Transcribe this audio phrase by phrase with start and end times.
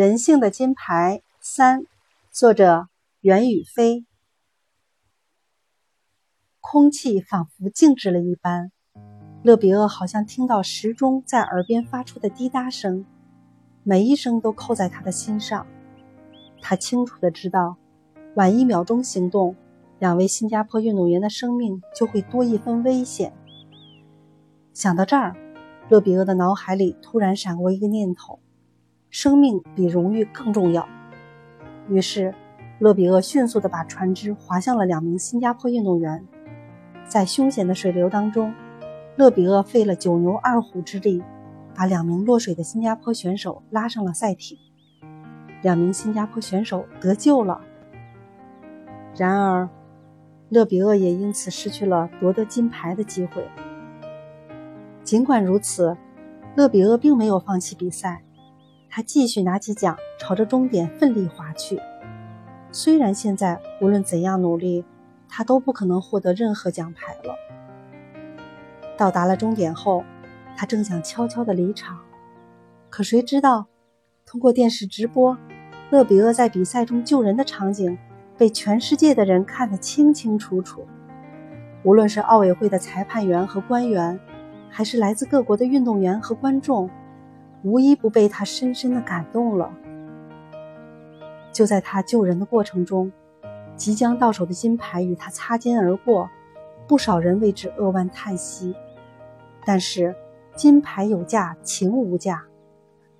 [0.00, 1.84] 人性的金牌三，
[2.32, 2.88] 作者
[3.20, 4.06] 袁宇飞。
[6.58, 8.72] 空气仿佛静止了一般，
[9.42, 13.04] 勒比厄好像听到时钟在耳边发出的滴答声，
[13.82, 15.66] 每一声都扣在他的心上。
[16.62, 17.76] 他清楚的知道，
[18.36, 19.54] 晚一秒钟行动，
[19.98, 23.34] 两位新加坡运动员的生命就会多一分危险。
[24.72, 25.36] 想到这儿，
[25.90, 28.40] 勒比厄的脑海里突然闪过一个念头。
[29.10, 30.88] 生命比荣誉更重要。
[31.88, 32.32] 于是，
[32.78, 36.24] 勒比厄迅速地把船只划向了两名新加坡运动员。
[37.08, 38.54] 在凶险的水流当中，
[39.16, 41.22] 勒比厄费了九牛二虎之力，
[41.74, 44.56] 把两名落水的新加坡选手拉上了赛艇。
[45.62, 47.60] 两名新加坡选手得救了。
[49.16, 49.68] 然而，
[50.48, 53.44] 勒比厄也因此失去了夺得金牌的机会。
[55.02, 55.96] 尽管如此，
[56.54, 58.22] 勒比厄并没有放弃比赛。
[58.90, 61.80] 他继续拿起桨，朝着终点奋力划去。
[62.72, 64.84] 虽然现在无论怎样努力，
[65.28, 67.34] 他都不可能获得任何奖牌了。
[68.98, 70.02] 到达了终点后，
[70.56, 72.00] 他正想悄悄地离场，
[72.88, 73.66] 可谁知道，
[74.26, 75.38] 通过电视直播，
[75.90, 77.96] 勒比厄在比赛中救人的场景
[78.36, 80.84] 被全世界的人看得清清楚楚。
[81.84, 84.18] 无论是奥委会的裁判员和官员，
[84.68, 86.90] 还是来自各国的运动员和观众。
[87.62, 89.72] 无一不被他深深的感动了。
[91.52, 93.12] 就在他救人的过程中，
[93.76, 96.30] 即将到手的金牌与他擦肩而过，
[96.86, 98.74] 不少人为之扼腕叹息。
[99.64, 100.14] 但是，
[100.54, 102.44] 金牌有价，情无价。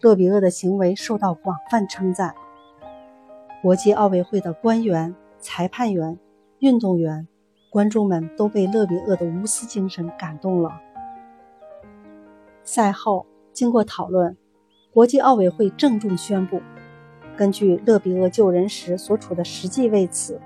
[0.00, 2.34] 勒比厄的行为受到广泛称赞。
[3.62, 6.18] 国际奥委会的官员、裁判员、
[6.60, 7.28] 运动员、
[7.70, 10.80] 观众们都被勒比厄的无私精神感动了。
[12.62, 13.26] 赛后。
[13.60, 14.38] 经过讨论，
[14.90, 16.62] 国际奥委会郑重宣布，
[17.36, 20.40] 根据勒比厄救人时所处的实际位次，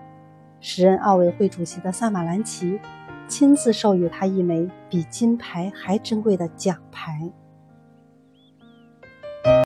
[0.59, 2.81] 时任奥委会主席的萨马兰奇
[3.29, 7.31] 亲自授予他一枚比金牌还珍贵的奖牌。